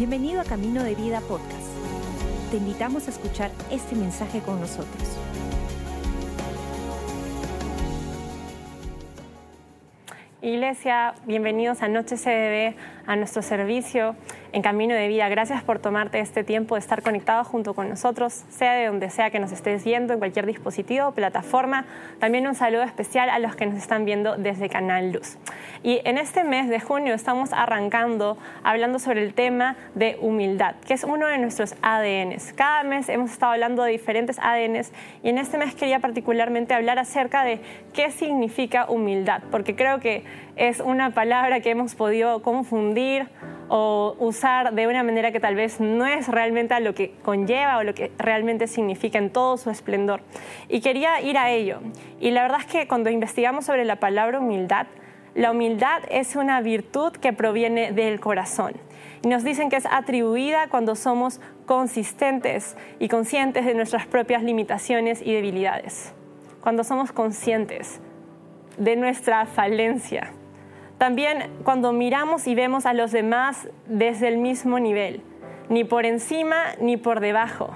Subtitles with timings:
[0.00, 1.68] Bienvenido a Camino de Vida Podcast.
[2.50, 5.18] Te invitamos a escuchar este mensaje con nosotros.
[10.40, 12.76] Iglesia, bienvenidos a Noche CDB,
[13.06, 14.16] a nuestro servicio
[14.52, 15.28] en Camino de Vida.
[15.28, 19.30] Gracias por tomarte este tiempo de estar conectado junto con nosotros, sea de donde sea
[19.30, 21.84] que nos estés viendo, en cualquier dispositivo o plataforma.
[22.18, 25.38] También un saludo especial a los que nos están viendo desde Canal Luz.
[25.82, 30.94] Y en este mes de junio estamos arrancando hablando sobre el tema de humildad, que
[30.94, 32.52] es uno de nuestros ADNs.
[32.52, 34.92] Cada mes hemos estado hablando de diferentes ADNs
[35.22, 37.60] y en este mes quería particularmente hablar acerca de
[37.92, 40.24] qué significa humildad, porque creo que
[40.56, 43.28] es una palabra que hemos podido confundir
[43.72, 47.78] o usar de una manera que tal vez no es realmente a lo que conlleva
[47.78, 50.22] o lo que realmente significa en todo su esplendor.
[50.68, 51.78] Y quería ir a ello.
[52.18, 54.88] Y la verdad es que cuando investigamos sobre la palabra humildad,
[55.36, 58.72] la humildad es una virtud que proviene del corazón.
[59.22, 65.22] Y nos dicen que es atribuida cuando somos consistentes y conscientes de nuestras propias limitaciones
[65.22, 66.12] y debilidades.
[66.60, 68.00] Cuando somos conscientes
[68.78, 70.32] de nuestra falencia
[71.00, 75.22] también cuando miramos y vemos a los demás desde el mismo nivel,
[75.70, 77.70] ni por encima ni por debajo,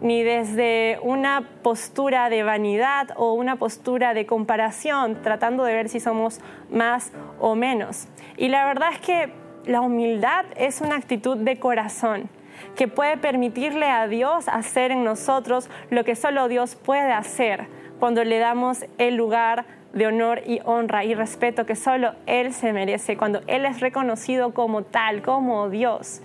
[0.00, 6.00] ni desde una postura de vanidad o una postura de comparación, tratando de ver si
[6.00, 8.08] somos más o menos.
[8.38, 9.34] Y la verdad es que
[9.66, 12.30] la humildad es una actitud de corazón
[12.74, 17.66] que puede permitirle a Dios hacer en nosotros lo que solo Dios puede hacer
[18.00, 22.72] cuando le damos el lugar de honor y honra y respeto que solo Él se
[22.72, 26.22] merece, cuando Él es reconocido como tal, como Dios.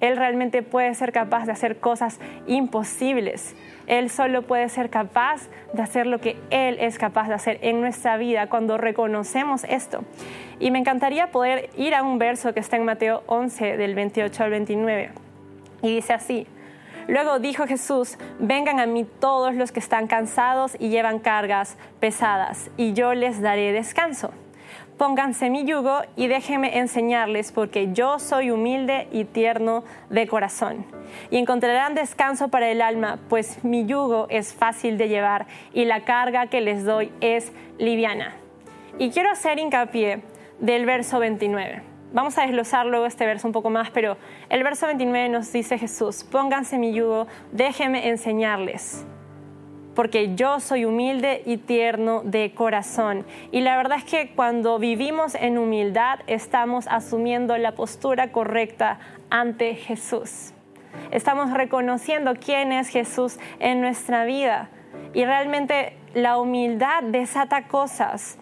[0.00, 3.56] Él realmente puede ser capaz de hacer cosas imposibles.
[3.86, 7.80] Él solo puede ser capaz de hacer lo que Él es capaz de hacer en
[7.80, 10.04] nuestra vida cuando reconocemos esto.
[10.60, 14.44] Y me encantaría poder ir a un verso que está en Mateo 11 del 28
[14.44, 15.10] al 29.
[15.82, 16.46] Y dice así,
[17.08, 22.70] Luego dijo Jesús, vengan a mí todos los que están cansados y llevan cargas pesadas,
[22.76, 24.30] y yo les daré descanso.
[24.98, 30.84] Pónganse mi yugo y déjenme enseñarles, porque yo soy humilde y tierno de corazón.
[31.30, 36.04] Y encontrarán descanso para el alma, pues mi yugo es fácil de llevar y la
[36.04, 38.34] carga que les doy es liviana.
[38.98, 40.20] Y quiero hacer hincapié
[40.58, 41.87] del verso 29.
[42.10, 44.16] Vamos a desglosar luego este verso un poco más, pero
[44.48, 49.04] el verso 29 nos dice Jesús, pónganse mi yugo, déjenme enseñarles,
[49.94, 53.26] porque yo soy humilde y tierno de corazón.
[53.52, 59.74] Y la verdad es que cuando vivimos en humildad estamos asumiendo la postura correcta ante
[59.74, 60.54] Jesús.
[61.10, 64.70] Estamos reconociendo quién es Jesús en nuestra vida.
[65.12, 68.38] Y realmente la humildad desata cosas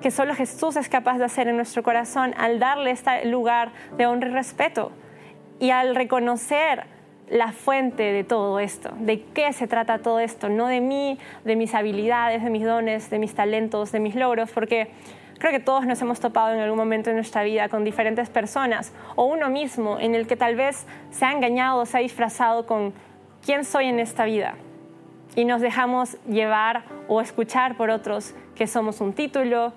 [0.00, 4.06] que solo Jesús es capaz de hacer en nuestro corazón al darle este lugar de
[4.06, 4.92] honra y respeto
[5.58, 6.84] y al reconocer
[7.28, 11.56] la fuente de todo esto, de qué se trata todo esto, no de mí, de
[11.56, 14.90] mis habilidades, de mis dones, de mis talentos, de mis logros, porque
[15.38, 18.92] creo que todos nos hemos topado en algún momento de nuestra vida con diferentes personas
[19.16, 22.66] o uno mismo en el que tal vez se ha engañado o se ha disfrazado
[22.66, 22.94] con
[23.44, 24.54] quién soy en esta vida
[25.34, 29.72] y nos dejamos llevar o escuchar por otros que somos un título,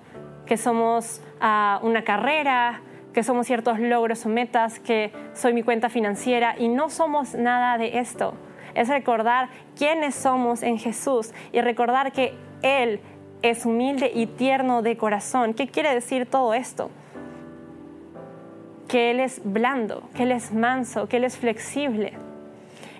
[0.50, 2.80] que somos ah, una carrera,
[3.14, 7.78] que somos ciertos logros o metas, que soy mi cuenta financiera y no somos nada
[7.78, 8.34] de esto.
[8.74, 12.98] Es recordar quiénes somos en Jesús y recordar que Él
[13.42, 15.54] es humilde y tierno de corazón.
[15.54, 16.90] ¿Qué quiere decir todo esto?
[18.88, 22.14] Que Él es blando, que Él es manso, que Él es flexible.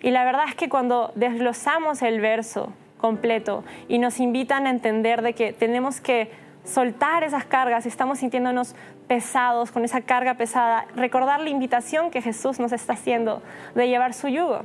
[0.03, 5.23] Y la verdad es que cuando desglosamos el verso completo y nos invitan a entender
[5.23, 6.31] de que tenemos que
[6.65, 8.75] soltar esas cargas, si estamos sintiéndonos
[9.09, 13.43] pesados con esa carga pesada, recordar la invitación que Jesús nos está haciendo
[13.75, 14.63] de llevar su yugo.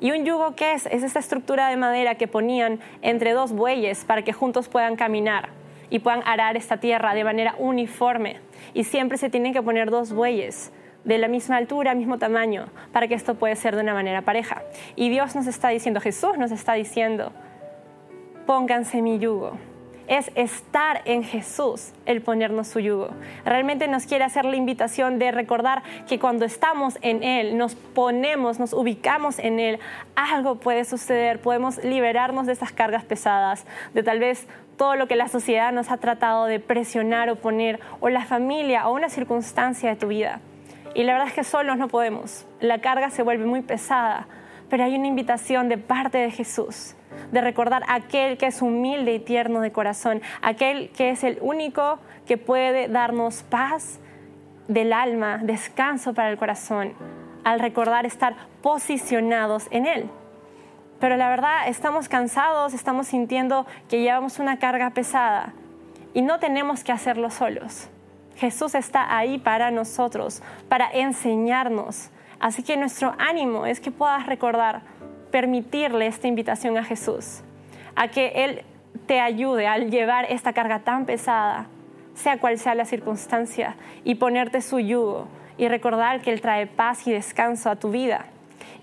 [0.00, 0.86] ¿Y un yugo qué es?
[0.86, 5.48] Es esta estructura de madera que ponían entre dos bueyes para que juntos puedan caminar
[5.88, 8.40] y puedan arar esta tierra de manera uniforme.
[8.74, 10.70] Y siempre se tienen que poner dos bueyes
[11.04, 14.62] de la misma altura, mismo tamaño, para que esto pueda ser de una manera pareja.
[14.96, 17.32] Y Dios nos está diciendo, Jesús nos está diciendo,
[18.44, 19.56] pónganse mi yugo
[20.08, 23.08] es estar en Jesús el ponernos su yugo.
[23.44, 28.58] Realmente nos quiere hacer la invitación de recordar que cuando estamos en Él, nos ponemos,
[28.58, 29.78] nos ubicamos en Él,
[30.14, 35.16] algo puede suceder, podemos liberarnos de esas cargas pesadas, de tal vez todo lo que
[35.16, 39.90] la sociedad nos ha tratado de presionar o poner, o la familia o una circunstancia
[39.90, 40.40] de tu vida.
[40.94, 42.46] Y la verdad es que solos no podemos.
[42.60, 44.26] La carga se vuelve muy pesada,
[44.68, 46.96] pero hay una invitación de parte de Jesús
[47.30, 51.98] de recordar aquel que es humilde y tierno de corazón, aquel que es el único
[52.26, 53.98] que puede darnos paz
[54.68, 56.94] del alma, descanso para el corazón,
[57.44, 60.10] al recordar estar posicionados en Él.
[60.98, 65.52] Pero la verdad, estamos cansados, estamos sintiendo que llevamos una carga pesada
[66.14, 67.88] y no tenemos que hacerlo solos.
[68.36, 72.10] Jesús está ahí para nosotros, para enseñarnos.
[72.40, 74.82] Así que nuestro ánimo es que puedas recordar,
[75.30, 77.42] permitirle esta invitación a Jesús,
[77.94, 78.62] a que Él
[79.06, 81.66] te ayude al llevar esta carga tan pesada,
[82.14, 85.28] sea cual sea la circunstancia, y ponerte su yugo
[85.58, 88.26] y recordar que Él trae paz y descanso a tu vida.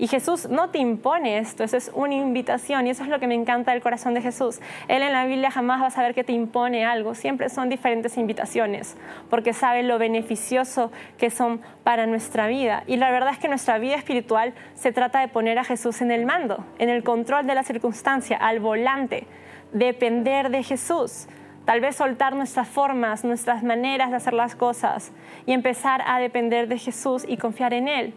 [0.03, 3.27] Y Jesús no te impone esto, eso es una invitación y eso es lo que
[3.27, 4.59] me encanta del corazón de Jesús.
[4.89, 8.17] Él en la Biblia jamás va a saber que te impone algo, siempre son diferentes
[8.17, 8.97] invitaciones,
[9.29, 12.83] porque sabe lo beneficioso que son para nuestra vida.
[12.85, 16.11] Y la verdad es que nuestra vida espiritual se trata de poner a Jesús en
[16.11, 19.25] el mando, en el control de la circunstancia, al volante,
[19.71, 21.29] depender de Jesús.
[21.63, 25.13] Tal vez soltar nuestras formas, nuestras maneras de hacer las cosas
[25.45, 28.13] y empezar a depender de Jesús y confiar en Él.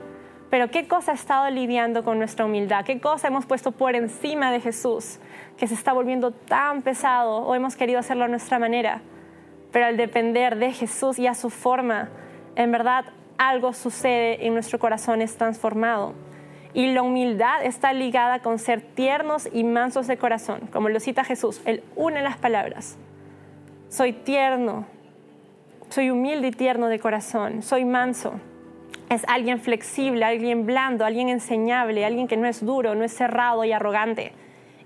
[0.50, 2.84] Pero ¿qué cosa ha estado lidiando con nuestra humildad?
[2.84, 5.18] ¿Qué cosa hemos puesto por encima de Jesús
[5.56, 9.02] que se está volviendo tan pesado o hemos querido hacerlo a nuestra manera?
[9.72, 12.10] Pero al depender de Jesús y a su forma,
[12.54, 13.06] en verdad
[13.38, 16.14] algo sucede en nuestro corazón, es transformado.
[16.74, 21.24] Y la humildad está ligada con ser tiernos y mansos de corazón, como lo cita
[21.24, 21.60] Jesús.
[21.64, 22.96] Él une las palabras.
[23.88, 24.86] Soy tierno,
[25.88, 28.40] soy humilde y tierno de corazón, soy manso
[29.08, 33.64] es alguien flexible, alguien blando, alguien enseñable, alguien que no es duro, no es cerrado
[33.64, 34.32] y arrogante.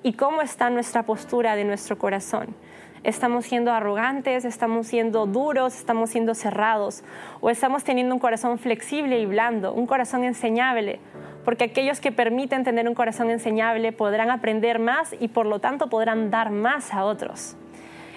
[0.03, 2.55] ¿Y cómo está nuestra postura de nuestro corazón?
[3.03, 4.45] ¿Estamos siendo arrogantes?
[4.45, 5.75] ¿Estamos siendo duros?
[5.75, 7.03] ¿Estamos siendo cerrados?
[7.41, 11.01] ¿O estamos teniendo un corazón flexible y blando, un corazón enseñable?
[11.45, 15.89] Porque aquellos que permiten tener un corazón enseñable podrán aprender más y por lo tanto
[15.89, 17.57] podrán dar más a otros.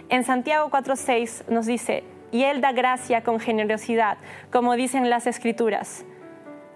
[0.10, 4.18] En Santiago 4.6 nos dice, y Él da gracia con generosidad,
[4.52, 6.04] como dicen las escrituras.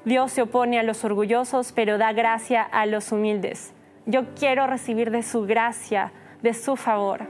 [0.05, 3.73] Dios se opone a los orgullosos, pero da gracia a los humildes.
[4.05, 6.11] Yo quiero recibir de su gracia,
[6.43, 7.25] de su favor.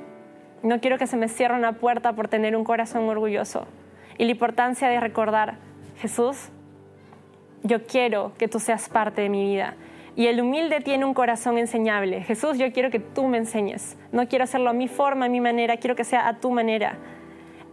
[0.62, 3.66] No quiero que se me cierre una puerta por tener un corazón orgulloso.
[4.18, 5.56] Y la importancia de recordar,
[5.98, 6.50] Jesús,
[7.64, 9.76] yo quiero que tú seas parte de mi vida.
[10.18, 12.24] Y el humilde tiene un corazón enseñable.
[12.24, 13.98] Jesús, yo quiero que tú me enseñes.
[14.12, 16.98] No quiero hacerlo a mi forma, a mi manera, quiero que sea a tu manera.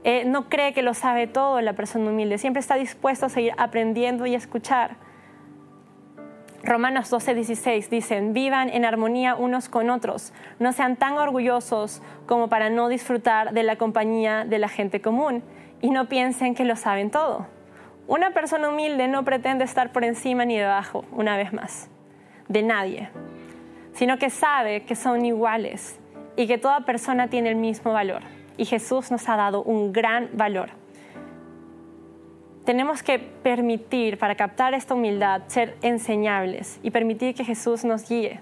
[0.05, 3.55] Eh, no cree que lo sabe todo la persona humilde, siempre está dispuesto a seguir
[3.57, 4.97] aprendiendo y escuchar.
[6.63, 12.49] Romanos 12, 16 dicen, vivan en armonía unos con otros, no sean tan orgullosos como
[12.49, 15.43] para no disfrutar de la compañía de la gente común
[15.81, 17.47] y no piensen que lo saben todo.
[18.07, 21.89] Una persona humilde no pretende estar por encima ni debajo, una vez más,
[22.49, 23.09] de nadie,
[23.95, 25.99] sino que sabe que son iguales
[26.37, 28.23] y que toda persona tiene el mismo valor
[28.57, 30.71] y Jesús nos ha dado un gran valor.
[32.65, 38.41] Tenemos que permitir, para captar esta humildad, ser enseñables y permitir que Jesús nos guíe.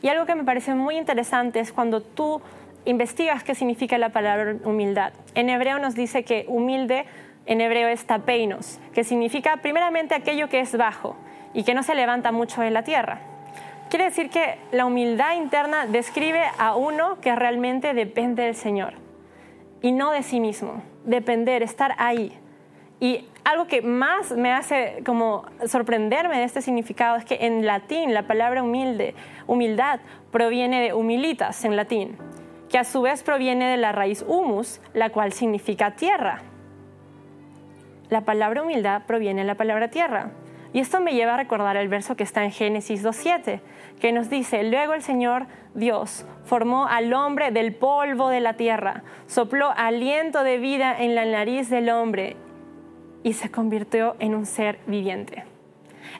[0.00, 2.40] Y algo que me parece muy interesante es cuando tú
[2.86, 5.12] investigas qué significa la palabra humildad.
[5.34, 7.04] En hebreo nos dice que humilde
[7.44, 11.16] en hebreo es tapeinos, que significa primeramente aquello que es bajo
[11.52, 13.20] y que no se levanta mucho en la tierra.
[13.90, 19.07] Quiere decir que la humildad interna describe a uno que realmente depende del Señor
[19.82, 22.32] y no de sí mismo, depender, estar ahí.
[23.00, 28.12] Y algo que más me hace como sorprenderme de este significado es que en latín
[28.12, 29.14] la palabra humilde,
[29.46, 30.00] humildad,
[30.32, 32.16] proviene de humilitas en latín,
[32.68, 36.42] que a su vez proviene de la raíz humus, la cual significa tierra.
[38.10, 40.32] La palabra humildad proviene de la palabra tierra.
[40.78, 43.58] Y esto me lleva a recordar el verso que está en Génesis 2.7,
[43.98, 49.02] que nos dice, luego el Señor Dios formó al hombre del polvo de la tierra,
[49.26, 52.36] sopló aliento de vida en la nariz del hombre
[53.24, 55.42] y se convirtió en un ser viviente.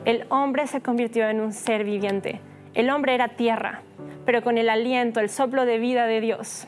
[0.05, 2.41] El hombre se convirtió en un ser viviente.
[2.75, 3.83] El hombre era tierra,
[4.27, 6.67] pero con el aliento, el soplo de vida de Dios.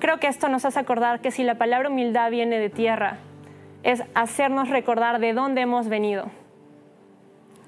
[0.00, 3.16] Creo que esto nos hace acordar que si la palabra humildad viene de tierra,
[3.84, 6.30] es hacernos recordar de dónde hemos venido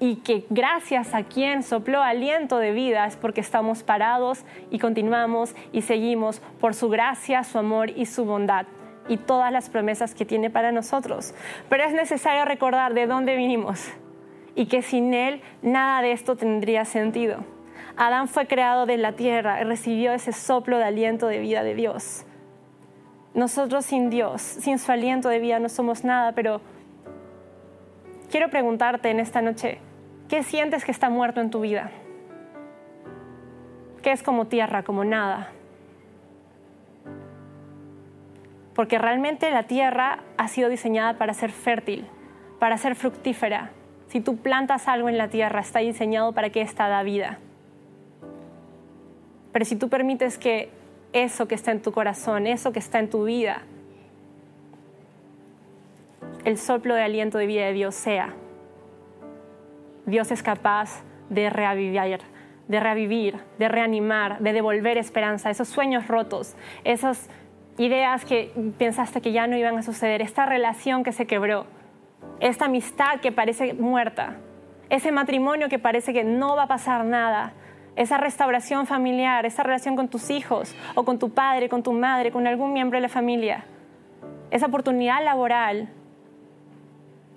[0.05, 5.55] y que gracias a quien sopló aliento de vida es porque estamos parados y continuamos
[5.71, 8.67] y seguimos por su gracia, su amor y su bondad
[9.07, 11.33] y todas las promesas que tiene para nosotros.
[11.69, 13.83] Pero es necesario recordar de dónde vinimos
[14.53, 17.37] y que sin Él nada de esto tendría sentido.
[17.97, 21.73] Adán fue creado de la tierra y recibió ese soplo de aliento de vida de
[21.73, 22.27] Dios.
[23.33, 26.61] Nosotros sin Dios, sin su aliento de vida no somos nada, pero
[28.29, 29.79] quiero preguntarte en esta noche,
[30.29, 31.91] ¿qué sientes que está muerto en tu vida?
[34.01, 35.51] ¿Qué es como tierra, como nada?
[38.75, 42.05] Porque realmente la tierra ha sido diseñada para ser fértil,
[42.59, 43.71] para ser fructífera.
[44.07, 47.39] Si tú plantas algo en la tierra, está diseñado para que ésta da vida.
[49.51, 50.69] Pero si tú permites que
[51.13, 53.63] eso que está en tu corazón, eso que está en tu vida,
[56.43, 58.33] el soplo de aliento de vida de Dios sea,
[60.05, 62.19] Dios es capaz de revivir,
[62.67, 67.29] de revivir, de reanimar, de devolver esperanza, esos sueños rotos, esas
[67.77, 71.65] ideas que pensaste que ya no iban a suceder, esta relación que se quebró,
[72.39, 74.37] esta amistad que parece muerta,
[74.89, 77.53] ese matrimonio que parece que no va a pasar nada,
[77.95, 82.31] esa restauración familiar, esa relación con tus hijos o con tu padre, con tu madre,
[82.31, 83.65] con algún miembro de la familia,
[84.51, 85.89] esa oportunidad laboral.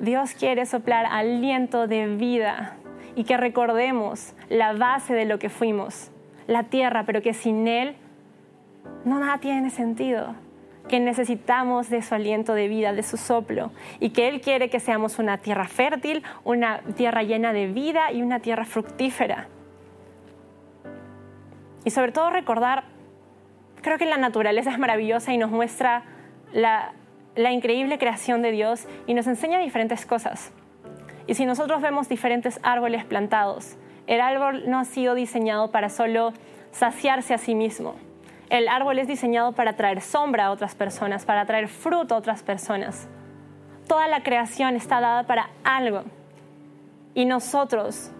[0.00, 2.76] Dios quiere soplar aliento de vida
[3.16, 6.12] y que recordemos la base de lo que fuimos,
[6.46, 7.96] la tierra, pero que sin Él
[9.04, 10.36] no nada tiene sentido,
[10.88, 14.78] que necesitamos de su aliento de vida, de su soplo, y que Él quiere que
[14.78, 19.48] seamos una tierra fértil, una tierra llena de vida y una tierra fructífera.
[21.84, 22.84] Y sobre todo recordar,
[23.82, 26.04] creo que la naturaleza es maravillosa y nos muestra
[26.52, 26.92] la,
[27.38, 30.50] la increíble creación de Dios y nos enseña diferentes cosas.
[31.28, 33.76] Y si nosotros vemos diferentes árboles plantados,
[34.08, 36.32] el árbol no ha sido diseñado para solo
[36.72, 37.94] saciarse a sí mismo.
[38.50, 42.42] El árbol es diseñado para traer sombra a otras personas, para traer fruto a otras
[42.42, 43.06] personas.
[43.86, 46.02] Toda la creación está dada para algo.
[47.14, 48.10] Y nosotros,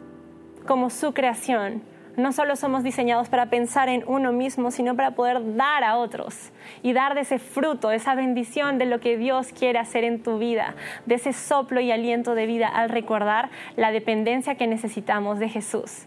[0.64, 1.82] como su creación,
[2.18, 6.50] no solo somos diseñados para pensar en uno mismo, sino para poder dar a otros
[6.82, 10.36] y dar de ese fruto, esa bendición de lo que Dios quiere hacer en tu
[10.38, 10.74] vida,
[11.06, 16.06] de ese soplo y aliento de vida al recordar la dependencia que necesitamos de Jesús,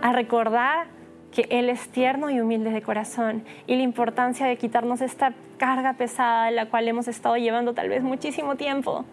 [0.00, 0.86] al recordar
[1.30, 5.92] que Él es tierno y humilde de corazón y la importancia de quitarnos esta carga
[5.94, 9.04] pesada en la cual hemos estado llevando tal vez muchísimo tiempo.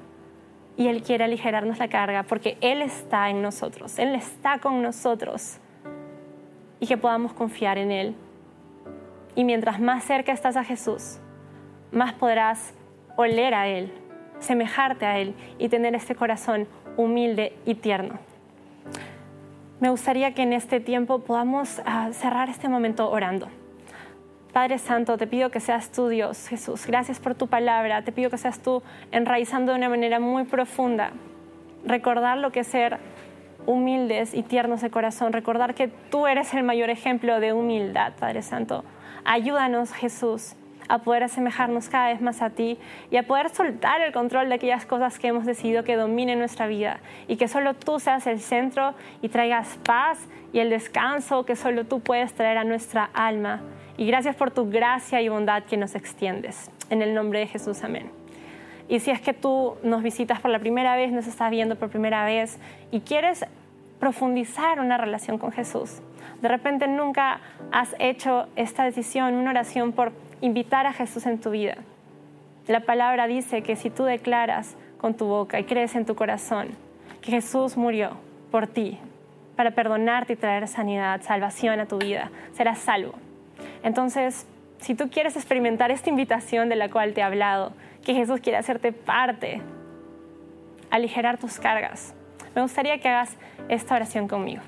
[0.77, 5.59] Y Él quiere aligerarnos la carga porque Él está en nosotros, Él está con nosotros
[6.79, 8.15] y que podamos confiar en Él.
[9.35, 11.19] Y mientras más cerca estás a Jesús,
[11.91, 12.73] más podrás
[13.15, 13.91] oler a Él,
[14.39, 16.67] semejarte a Él y tener este corazón
[16.97, 18.19] humilde y tierno.
[19.79, 23.47] Me gustaría que en este tiempo podamos ah, cerrar este momento orando.
[24.51, 26.85] Padre Santo, te pido que seas tú Dios, Jesús.
[26.85, 28.01] Gracias por tu palabra.
[28.01, 31.11] Te pido que seas tú enraizando de una manera muy profunda.
[31.85, 32.97] Recordar lo que es ser
[33.69, 38.41] humildes y tiernos de corazón, recordar que tú eres el mayor ejemplo de humildad, Padre
[38.41, 38.83] Santo.
[39.25, 40.55] Ayúdanos, Jesús,
[40.87, 42.79] a poder asemejarnos cada vez más a ti
[43.11, 46.65] y a poder soltar el control de aquellas cosas que hemos decidido que dominen nuestra
[46.65, 51.55] vida y que solo tú seas el centro y traigas paz y el descanso que
[51.55, 53.61] solo tú puedes traer a nuestra alma.
[53.97, 56.71] Y gracias por tu gracia y bondad que nos extiendes.
[56.89, 58.09] En el nombre de Jesús, amén.
[58.87, 61.89] Y si es que tú nos visitas por la primera vez, nos estás viendo por
[61.89, 62.57] primera vez
[62.89, 63.45] y quieres
[63.99, 66.01] profundizar una relación con Jesús,
[66.41, 67.41] de repente nunca
[67.71, 71.75] has hecho esta decisión, una oración por invitar a Jesús en tu vida.
[72.67, 76.69] La palabra dice que si tú declaras con tu boca y crees en tu corazón
[77.21, 78.17] que Jesús murió
[78.51, 78.99] por ti,
[79.59, 83.15] para perdonarte y traer sanidad, salvación a tu vida, serás salvo.
[83.83, 87.73] Entonces, si tú quieres experimentar esta invitación de la cual te he hablado,
[88.05, 89.61] que Jesús quiere hacerte parte,
[90.89, 92.15] aligerar tus cargas,
[92.55, 93.37] me gustaría que hagas
[93.69, 94.61] esta oración conmigo.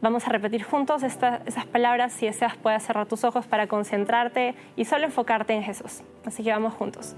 [0.00, 2.12] Vamos a repetir juntos esas palabras.
[2.12, 6.02] Si deseas, puedes cerrar tus ojos para concentrarte y solo enfocarte en Jesús.
[6.24, 7.14] Así que vamos juntos.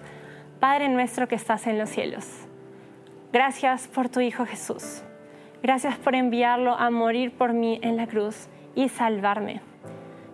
[0.60, 2.26] Padre nuestro que estás en los cielos,
[3.32, 5.02] gracias por tu Hijo Jesús.
[5.62, 9.62] Gracias por enviarlo a morir por mí en la cruz y salvarme.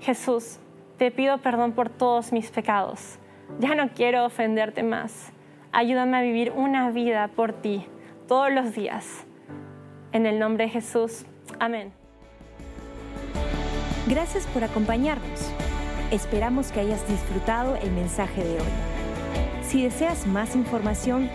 [0.00, 0.58] Jesús,
[0.98, 3.20] te pido perdón por todos mis pecados.
[3.60, 5.32] Ya no quiero ofenderte más.
[5.70, 7.86] Ayúdame a vivir una vida por ti
[8.30, 9.26] todos los días.
[10.12, 11.24] En el nombre de Jesús.
[11.58, 11.92] Amén.
[14.06, 15.50] Gracias por acompañarnos.
[16.12, 18.68] Esperamos que hayas disfrutado el mensaje de hoy.
[19.64, 21.28] Si deseas más información,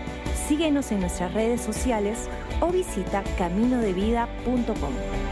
[0.48, 2.30] síguenos en nuestras redes sociales
[2.62, 5.25] o visita caminodevida.com.